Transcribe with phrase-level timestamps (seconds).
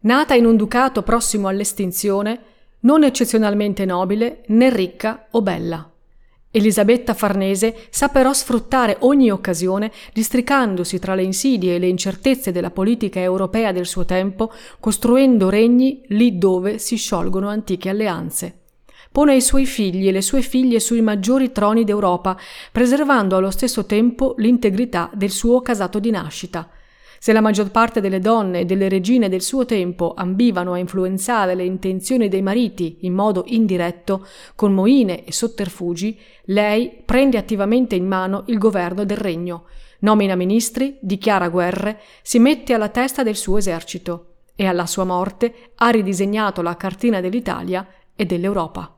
[0.00, 2.40] Nata in un ducato prossimo all'estinzione,
[2.80, 5.90] non eccezionalmente nobile, né ricca o bella.
[6.52, 12.70] Elisabetta Farnese sa però sfruttare ogni occasione, districandosi tra le insidie e le incertezze della
[12.70, 18.60] politica europea del suo tempo, costruendo regni lì dove si sciolgono antiche alleanze.
[19.10, 22.36] Pone i suoi figli e le sue figlie sui maggiori troni d'Europa,
[22.70, 26.68] preservando allo stesso tempo l'integrità del suo casato di nascita,
[27.18, 31.54] se la maggior parte delle donne e delle regine del suo tempo ambivano a influenzare
[31.54, 38.06] le intenzioni dei mariti in modo indiretto, con moine e sotterfugi, lei prende attivamente in
[38.06, 39.64] mano il governo del regno,
[40.00, 45.72] nomina ministri, dichiara guerre, si mette alla testa del suo esercito e alla sua morte
[45.76, 48.97] ha ridisegnato la cartina dell'Italia e dell'Europa.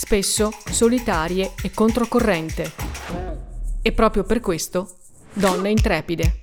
[0.00, 2.72] spesso solitarie e controcorrente.
[3.82, 4.96] E proprio per questo,
[5.34, 6.39] donne intrepide.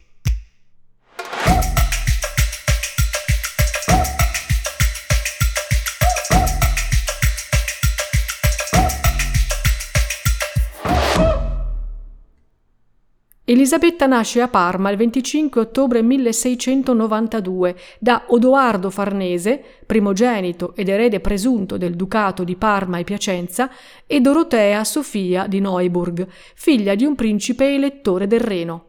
[13.49, 21.77] Elisabetta nasce a Parma il 25 ottobre 1692 da Odoardo Farnese, primogenito ed erede presunto
[21.77, 23.71] del ducato di Parma e Piacenza,
[24.05, 28.83] e Dorotea Sofia di Neuburg, figlia di un principe elettore del Reno.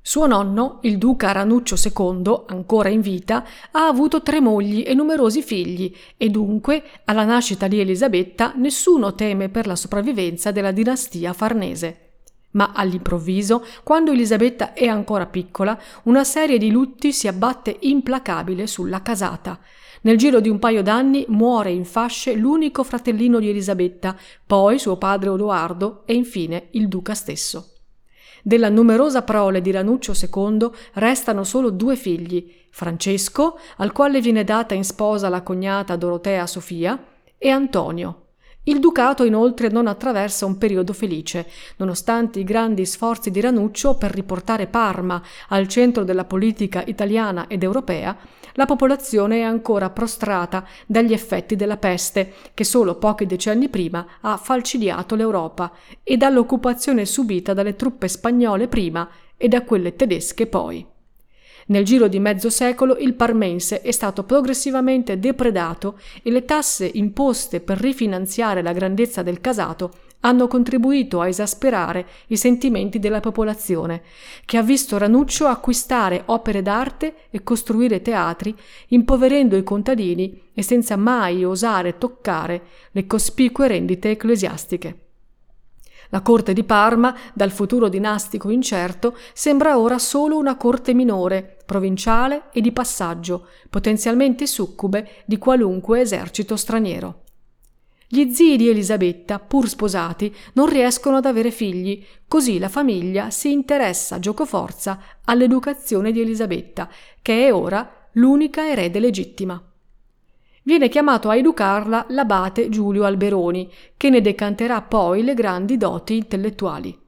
[0.00, 5.42] Suo nonno, il duca Ranuccio II, ancora in vita, ha avuto tre mogli e numerosi
[5.42, 12.09] figli e dunque, alla nascita di Elisabetta, nessuno teme per la sopravvivenza della dinastia farnese.
[12.52, 19.02] Ma all'improvviso, quando Elisabetta è ancora piccola, una serie di lutti si abbatte implacabile sulla
[19.02, 19.58] casata.
[20.02, 24.16] Nel giro di un paio d'anni muore in fasce l'unico fratellino di Elisabetta,
[24.46, 27.74] poi suo padre Odoardo e infine il duca stesso.
[28.42, 34.74] Della numerosa prole di Ranuccio II restano solo due figli, Francesco, al quale viene data
[34.74, 37.04] in sposa la cognata Dorotea Sofia,
[37.36, 38.29] e Antonio,
[38.64, 44.10] il ducato inoltre non attraversa un periodo felice, nonostante i grandi sforzi di Ranuccio per
[44.10, 48.14] riportare Parma al centro della politica italiana ed europea,
[48.54, 54.36] la popolazione è ancora prostrata dagli effetti della peste che solo pochi decenni prima ha
[54.36, 55.72] falcidiato l'Europa
[56.02, 60.89] e dall'occupazione subita dalle truppe spagnole prima e da quelle tedesche poi.
[61.70, 67.60] Nel giro di mezzo secolo il parmense è stato progressivamente depredato e le tasse imposte
[67.60, 69.92] per rifinanziare la grandezza del casato
[70.22, 74.02] hanno contribuito a esasperare i sentimenti della popolazione,
[74.44, 78.52] che ha visto Ranuccio acquistare opere d'arte e costruire teatri,
[78.88, 85.09] impoverendo i contadini e senza mai osare toccare le cospicue rendite ecclesiastiche.
[86.10, 92.44] La corte di Parma, dal futuro dinastico incerto, sembra ora solo una corte minore, provinciale
[92.52, 97.22] e di passaggio, potenzialmente succube di qualunque esercito straniero.
[98.08, 103.52] Gli zii di Elisabetta, pur sposati, non riescono ad avere figli, così la famiglia si
[103.52, 106.88] interessa giocoforza all'educazione di Elisabetta,
[107.22, 109.69] che è ora l'unica erede legittima.
[110.62, 116.98] Viene chiamato a educarla l'abate Giulio Alberoni, che ne decanterà poi le grandi doti intellettuali.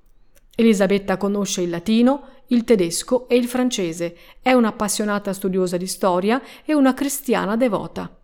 [0.55, 6.75] Elisabetta conosce il latino, il tedesco e il francese, è un'appassionata studiosa di storia e
[6.75, 8.22] una cristiana devota.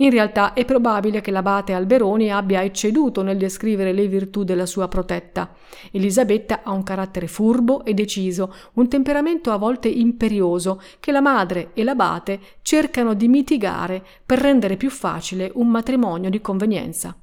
[0.00, 4.88] In realtà è probabile che l'abate Alberoni abbia ecceduto nel descrivere le virtù della sua
[4.88, 5.54] protetta.
[5.90, 11.72] Elisabetta ha un carattere furbo e deciso, un temperamento a volte imperioso, che la madre
[11.74, 17.14] e l'abate cercano di mitigare per rendere più facile un matrimonio di convenienza.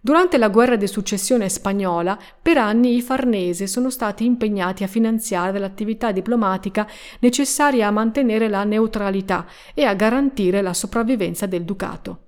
[0.00, 5.58] Durante la guerra di successione spagnola, per anni i Farnese sono stati impegnati a finanziare
[5.58, 6.86] l'attività diplomatica
[7.20, 12.20] necessaria a mantenere la neutralità e a garantire la sopravvivenza del ducato.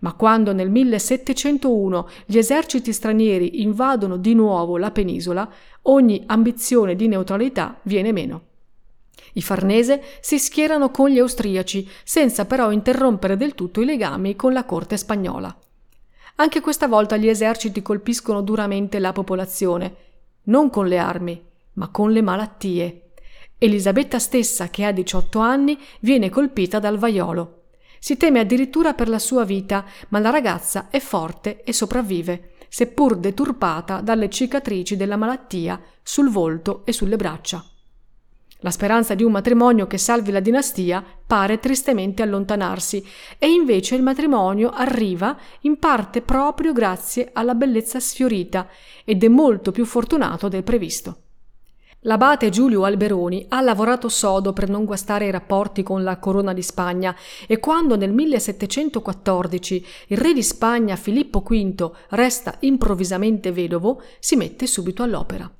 [0.00, 5.48] Ma quando nel 1701 gli eserciti stranieri invadono di nuovo la penisola,
[5.82, 8.42] ogni ambizione di neutralità viene meno.
[9.34, 14.52] I Farnese si schierano con gli austriaci, senza però interrompere del tutto i legami con
[14.52, 15.56] la corte spagnola.
[16.36, 19.96] Anche questa volta gli eserciti colpiscono duramente la popolazione,
[20.44, 21.40] non con le armi,
[21.74, 23.12] ma con le malattie.
[23.56, 27.62] Elisabetta stessa, che ha 18 anni, viene colpita dal vaiolo.
[28.00, 33.16] Si teme addirittura per la sua vita, ma la ragazza è forte e sopravvive, seppur
[33.16, 37.64] deturpata dalle cicatrici della malattia sul volto e sulle braccia.
[38.64, 43.06] La speranza di un matrimonio che salvi la dinastia pare tristemente allontanarsi
[43.36, 48.66] e invece il matrimonio arriva in parte proprio grazie alla bellezza sfiorita
[49.04, 51.18] ed è molto più fortunato del previsto.
[52.06, 56.62] L'abate Giulio Alberoni ha lavorato sodo per non guastare i rapporti con la corona di
[56.62, 57.14] Spagna
[57.46, 64.66] e quando nel 1714 il re di Spagna Filippo V resta improvvisamente vedovo, si mette
[64.66, 65.50] subito all'opera.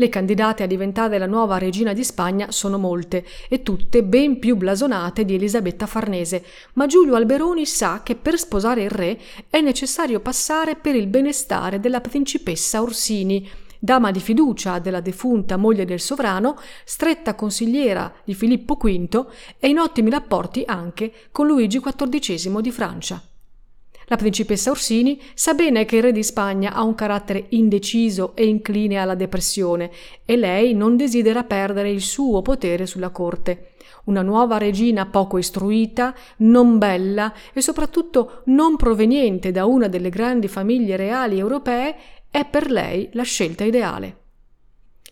[0.00, 4.56] Le candidate a diventare la nuova regina di Spagna sono molte e tutte ben più
[4.56, 6.42] blasonate di Elisabetta Farnese,
[6.72, 9.20] ma Giulio Alberoni sa che per sposare il re
[9.50, 13.46] è necessario passare per il benestare della principessa Orsini,
[13.78, 16.56] dama di fiducia della defunta moglie del sovrano,
[16.86, 19.26] stretta consigliera di Filippo V
[19.58, 23.29] e in ottimi rapporti anche con Luigi XIV di Francia.
[24.10, 28.44] La principessa Orsini sa bene che il re di Spagna ha un carattere indeciso e
[28.44, 29.88] incline alla depressione
[30.24, 33.74] e lei non desidera perdere il suo potere sulla corte.
[34.06, 40.48] Una nuova regina poco istruita, non bella e soprattutto non proveniente da una delle grandi
[40.48, 41.94] famiglie reali europee
[42.32, 44.16] è per lei la scelta ideale.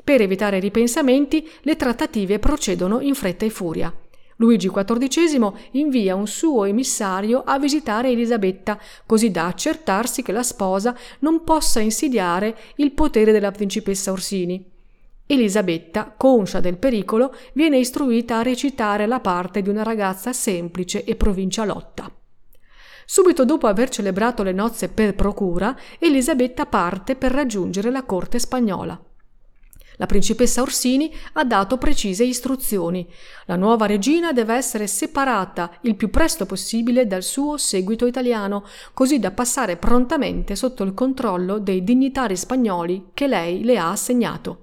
[0.03, 3.94] Per evitare ripensamenti, le trattative procedono in fretta e furia.
[4.40, 10.96] Luigi XIV invia un suo emissario a visitare Elisabetta, così da accertarsi che la sposa
[11.20, 14.64] non possa insidiare il potere della principessa Orsini.
[15.26, 21.17] Elisabetta, conscia del pericolo, viene istruita a recitare la parte di una ragazza semplice e
[21.17, 22.11] provincialotta.
[23.05, 29.07] Subito dopo aver celebrato le nozze per procura, Elisabetta parte per raggiungere la corte spagnola.
[29.99, 33.06] La principessa Orsini ha dato precise istruzioni.
[33.47, 38.65] La nuova regina deve essere separata il più presto possibile dal suo seguito italiano,
[38.95, 44.62] così da passare prontamente sotto il controllo dei dignitari spagnoli che lei le ha assegnato.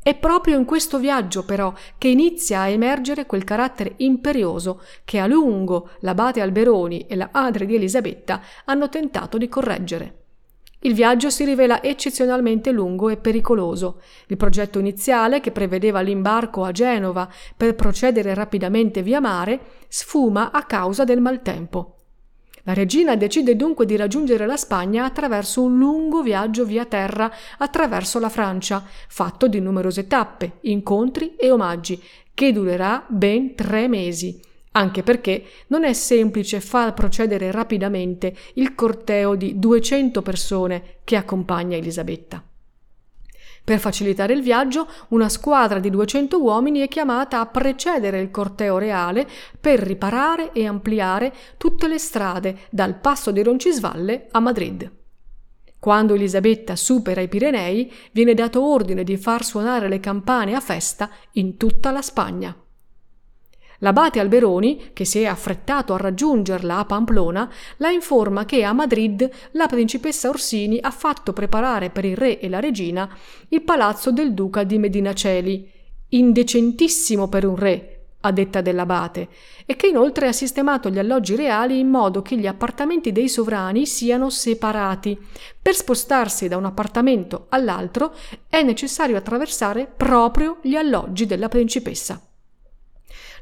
[0.00, 5.26] È proprio in questo viaggio, però, che inizia a emergere quel carattere imperioso che a
[5.26, 10.17] lungo l'abate Alberoni e la madre di Elisabetta hanno tentato di correggere.
[10.80, 14.00] Il viaggio si rivela eccezionalmente lungo e pericoloso.
[14.28, 20.62] Il progetto iniziale, che prevedeva l'imbarco a Genova per procedere rapidamente via mare, sfuma a
[20.64, 21.94] causa del maltempo.
[22.62, 28.20] La regina decide dunque di raggiungere la Spagna attraverso un lungo viaggio via terra attraverso
[28.20, 32.00] la Francia, fatto di numerose tappe, incontri e omaggi,
[32.34, 34.46] che durerà ben tre mesi
[34.78, 41.76] anche perché non è semplice far procedere rapidamente il corteo di 200 persone che accompagna
[41.76, 42.42] Elisabetta.
[43.64, 48.78] Per facilitare il viaggio, una squadra di 200 uomini è chiamata a precedere il corteo
[48.78, 49.28] reale
[49.60, 54.90] per riparare e ampliare tutte le strade dal passo di Roncisvalle a Madrid.
[55.78, 61.10] Quando Elisabetta supera i Pirenei, viene dato ordine di far suonare le campane a festa
[61.32, 62.56] in tutta la Spagna.
[63.78, 69.28] L'abate Alberoni, che si è affrettato a raggiungerla a Pamplona, la informa che a Madrid
[69.52, 73.08] la principessa Orsini ha fatto preparare per il re e la regina
[73.48, 75.70] il palazzo del duca di Medinaceli,
[76.08, 79.28] indecentissimo per un re, a detta dell'abate,
[79.64, 83.86] e che inoltre ha sistemato gli alloggi reali in modo che gli appartamenti dei sovrani
[83.86, 85.16] siano separati.
[85.62, 88.12] Per spostarsi da un appartamento all'altro
[88.48, 92.20] è necessario attraversare proprio gli alloggi della principessa.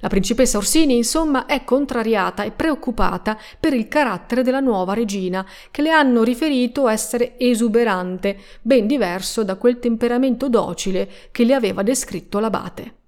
[0.07, 5.83] La principessa Orsini, insomma, è contrariata e preoccupata per il carattere della nuova regina, che
[5.83, 12.39] le hanno riferito essere esuberante, ben diverso da quel temperamento docile che le aveva descritto
[12.39, 12.99] l'abate.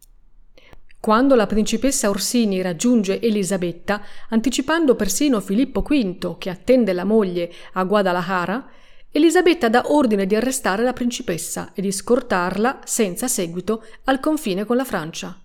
[0.98, 7.84] Quando la principessa Orsini raggiunge Elisabetta, anticipando persino Filippo V, che attende la moglie a
[7.84, 8.70] Guadalajara,
[9.12, 14.74] Elisabetta dà ordine di arrestare la principessa e di scortarla senza seguito al confine con
[14.74, 15.42] la Francia.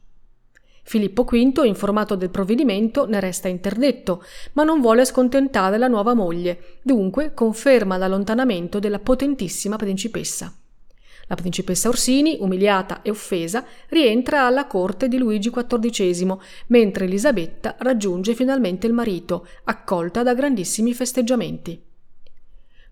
[0.84, 4.24] Filippo V, informato del provvedimento, ne resta interdetto,
[4.54, 10.54] ma non vuole scontentare la nuova moglie, dunque conferma l'allontanamento della potentissima principessa.
[11.28, 16.38] La principessa Orsini, umiliata e offesa, rientra alla corte di Luigi XIV,
[16.68, 21.82] mentre Elisabetta raggiunge finalmente il marito, accolta da grandissimi festeggiamenti.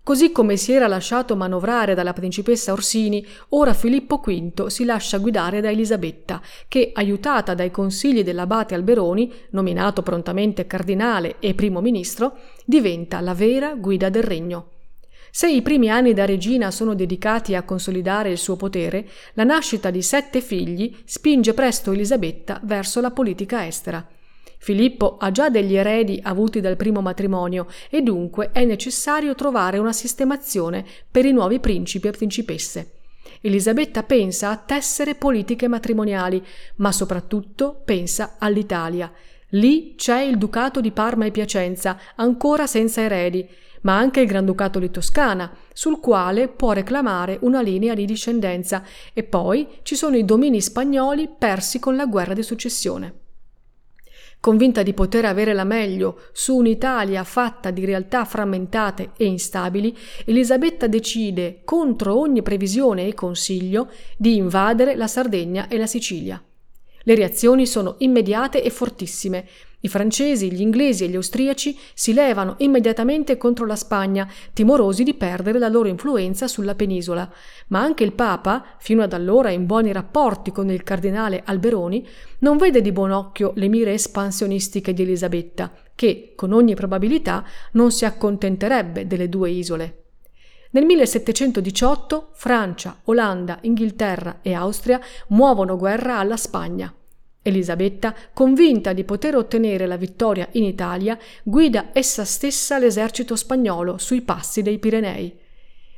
[0.04, 5.60] Così come si era lasciato manovrare dalla principessa Orsini, ora Filippo V si lascia guidare
[5.60, 13.20] da Elisabetta, che, aiutata dai consigli dell'abate Alberoni, nominato prontamente cardinale e primo ministro, diventa
[13.20, 14.70] la vera guida del regno.
[15.30, 19.90] Se i primi anni da regina sono dedicati a consolidare il suo potere, la nascita
[19.90, 24.04] di sette figli spinge presto Elisabetta verso la politica estera.
[24.62, 29.92] Filippo ha già degli eredi avuti dal primo matrimonio e dunque è necessario trovare una
[29.92, 32.92] sistemazione per i nuovi principi e principesse.
[33.40, 36.40] Elisabetta pensa a tessere politiche matrimoniali,
[36.76, 39.10] ma soprattutto pensa all'Italia.
[39.48, 43.44] Lì c'è il Ducato di Parma e Piacenza, ancora senza eredi,
[43.80, 49.24] ma anche il Granducato di Toscana, sul quale può reclamare una linea di discendenza, e
[49.24, 53.21] poi ci sono i domini spagnoli persi con la guerra di successione.
[54.42, 60.88] Convinta di poter avere la meglio su un'Italia fatta di realtà frammentate e instabili, Elisabetta
[60.88, 66.42] decide, contro ogni previsione e consiglio, di invadere la Sardegna e la Sicilia.
[67.04, 69.46] Le reazioni sono immediate e fortissime.
[69.84, 75.14] I francesi, gli inglesi e gli austriaci si levano immediatamente contro la Spagna, timorosi di
[75.14, 77.28] perdere la loro influenza sulla penisola,
[77.68, 82.06] ma anche il Papa, fino ad allora in buoni rapporti con il cardinale Alberoni,
[82.38, 87.90] non vede di buon occhio le mire espansionistiche di Elisabetta, che, con ogni probabilità, non
[87.90, 89.96] si accontenterebbe delle due isole.
[90.70, 96.94] Nel 1718 Francia, Olanda, Inghilterra e Austria muovono guerra alla Spagna.
[97.42, 104.22] Elisabetta, convinta di poter ottenere la vittoria in Italia, guida essa stessa l'esercito spagnolo sui
[104.22, 105.40] passi dei Pirenei.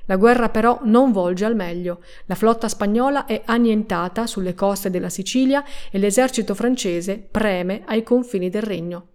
[0.06, 2.02] La guerra però non volge al meglio.
[2.26, 8.50] La flotta spagnola è annientata sulle coste della Sicilia e l'esercito francese preme ai confini
[8.50, 9.08] del regno.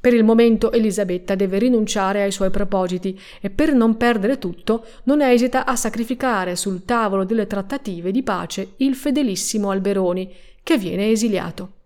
[0.00, 5.20] Per il momento Elisabetta deve rinunciare ai suoi propositi e per non perdere tutto non
[5.22, 10.32] esita a sacrificare sul tavolo delle trattative di pace il fedelissimo Alberoni,
[10.68, 11.76] che viene esiliato.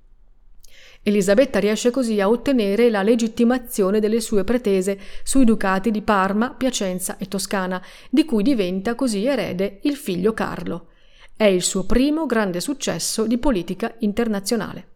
[1.05, 7.17] Elisabetta riesce così a ottenere la legittimazione delle sue pretese sui ducati di Parma, Piacenza
[7.17, 10.89] e Toscana, di cui diventa così erede il figlio Carlo.
[11.37, 14.89] È il suo primo grande successo di politica internazionale.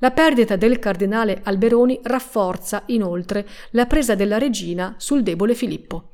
[0.00, 6.10] La perdita del cardinale Alberoni rafforza inoltre la presa della regina sul debole Filippo.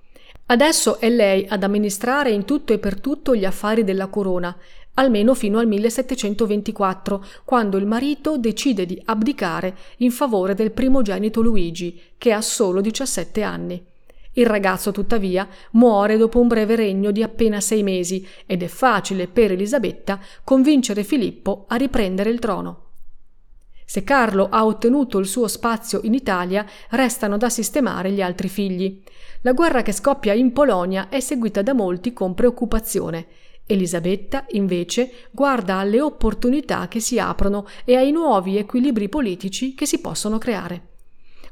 [0.51, 4.57] Adesso è lei ad amministrare in tutto e per tutto gli affari della corona
[5.01, 11.99] almeno fino al 1724, quando il marito decide di abdicare in favore del primogenito Luigi,
[12.19, 13.83] che ha solo 17 anni.
[14.35, 19.27] Il ragazzo, tuttavia, muore dopo un breve regno di appena sei mesi ed è facile
[19.27, 22.85] per Elisabetta convincere Filippo a riprendere il trono.
[23.87, 29.03] Se Carlo ha ottenuto il suo spazio in Italia, restano da sistemare gli altri figli.
[29.41, 33.27] La guerra che scoppia in Polonia è seguita da molti con preoccupazione.
[33.73, 40.01] Elisabetta, invece, guarda alle opportunità che si aprono e ai nuovi equilibri politici che si
[40.01, 40.89] possono creare.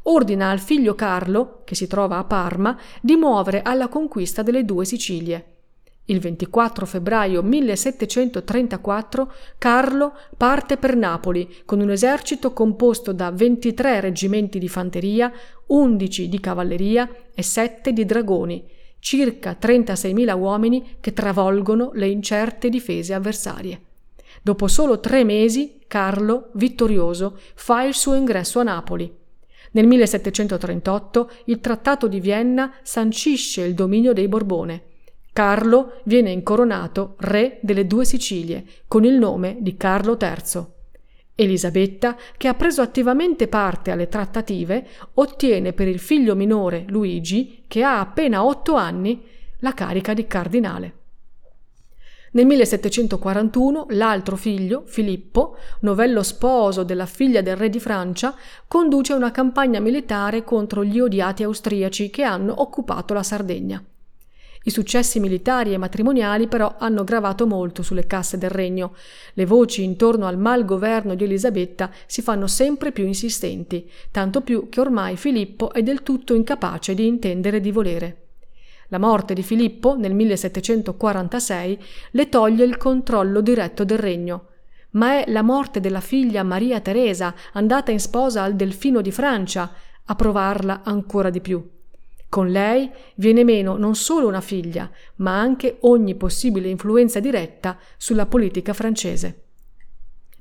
[0.02, 4.84] Ordina al figlio Carlo, che si trova a Parma, di muovere alla conquista delle due
[4.84, 5.52] Sicilie.
[6.06, 14.58] Il 24 febbraio 1734 Carlo parte per Napoli con un esercito composto da 23 reggimenti
[14.58, 15.30] di fanteria,
[15.66, 18.64] 11 di cavalleria e 7 di dragoni,
[18.98, 23.80] circa 36.000 uomini che travolgono le incerte difese avversarie.
[24.42, 29.12] Dopo solo tre mesi, Carlo, vittorioso, fa il suo ingresso a Napoli.
[29.72, 34.84] Nel 1738 il Trattato di Vienna sancisce il dominio dei Borbone.
[35.32, 40.76] Carlo viene incoronato re delle due Sicilie con il nome di Carlo III.
[41.40, 47.84] Elisabetta, che ha preso attivamente parte alle trattative, ottiene per il figlio minore Luigi, che
[47.84, 49.22] ha appena otto anni,
[49.60, 50.92] la carica di cardinale.
[52.32, 58.34] Nel 1741 l'altro figlio, Filippo, novello sposo della figlia del re di Francia,
[58.66, 63.80] conduce una campagna militare contro gli odiati austriaci che hanno occupato la Sardegna.
[64.64, 68.94] I successi militari e matrimoniali però hanno gravato molto sulle casse del regno.
[69.34, 74.80] Le voci intorno al malgoverno di Elisabetta si fanno sempre più insistenti, tanto più che
[74.80, 78.22] ormai Filippo è del tutto incapace di intendere di volere.
[78.88, 84.46] La morte di Filippo nel 1746 le toglie il controllo diretto del regno.
[84.92, 89.70] ma è la morte della figlia Maria Teresa, andata in sposa al Delfino di Francia,
[90.06, 91.77] a provarla ancora di più.
[92.28, 98.26] Con lei viene meno non solo una figlia, ma anche ogni possibile influenza diretta sulla
[98.26, 99.44] politica francese.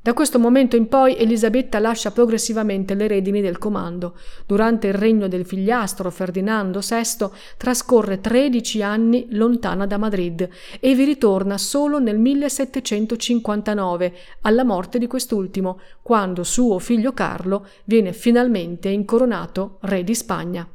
[0.07, 4.17] Da questo momento in poi Elisabetta lascia progressivamente le redini del comando.
[4.45, 7.27] Durante il regno del figliastro Ferdinando VI
[7.57, 10.47] trascorre 13 anni lontana da Madrid
[10.79, 18.13] e vi ritorna solo nel 1759, alla morte di quest'ultimo, quando suo figlio Carlo viene
[18.13, 20.69] finalmente incoronato re di Spagna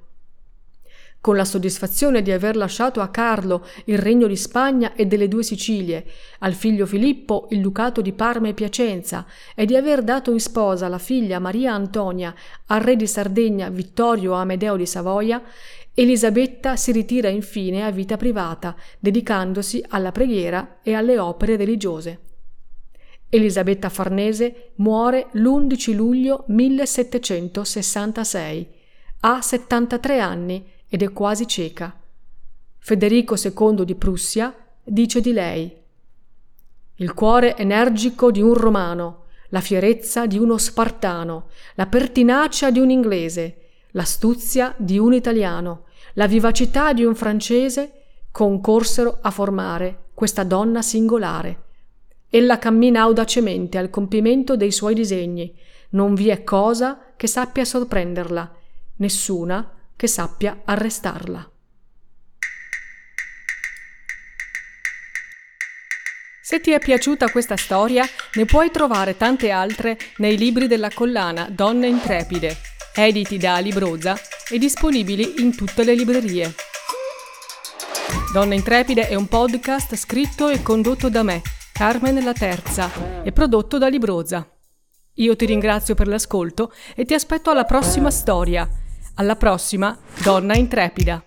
[1.23, 5.45] con la soddisfazione di aver lasciato a Carlo il regno di Spagna e delle due
[5.45, 6.05] Sicilie,
[6.41, 9.25] al figlio Filippo il ducato di Parma e Piacenza
[9.55, 12.35] e di aver dato in sposa la figlia Maria Antonia
[12.67, 15.41] al re di Sardegna Vittorio Amedeo di Savoia,
[15.95, 22.19] Elisabetta si ritira infine a vita privata, dedicandosi alla preghiera e alle opere religiose.
[23.29, 28.69] Elisabetta Farnese muore l'11 luglio 1766.
[29.21, 31.99] Ha 73 anni ed è quasi cieca.
[32.77, 35.81] Federico II di Prussia dice di lei
[36.97, 42.91] il cuore energico di un romano, la fierezza di uno spartano, la pertinacia di un
[42.91, 43.57] inglese,
[43.93, 51.63] l'astuzia di un italiano, la vivacità di un francese concorsero a formare questa donna singolare.
[52.29, 55.57] Ella cammina audacemente al compimento dei suoi disegni.
[55.91, 58.55] Non vi è cosa che sappia sorprenderla,
[58.97, 61.49] nessuna che sappia arrestarla.
[66.43, 71.49] Se ti è piaciuta questa storia, ne puoi trovare tante altre nei libri della collana
[71.49, 72.57] Donne Intrepide,
[72.93, 74.19] editi da Libroza
[74.51, 76.53] e disponibili in tutte le librerie.
[78.33, 81.43] Donne Intrepide è un podcast scritto e condotto da me,
[81.73, 84.45] Carmen La Terza, e prodotto da Libroza.
[85.17, 88.69] Io ti ringrazio per l'ascolto e ti aspetto alla prossima storia
[89.15, 91.23] alla prossima, donna intrepida.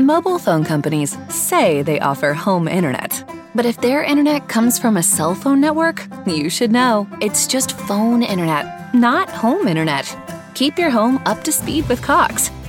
[0.00, 3.22] Mobile phone companies say they offer home internet.
[3.54, 7.06] But if their internet comes from a cell phone network, you should know.
[7.20, 10.06] It's just phone internet, not home internet.
[10.54, 12.50] Keep your home up to speed with Cox.